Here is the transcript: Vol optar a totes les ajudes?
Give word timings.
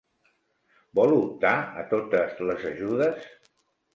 Vol 0.99 1.11
optar 1.17 1.51
a 1.83 1.85
totes 1.93 2.41
les 2.51 2.65
ajudes? 2.73 3.29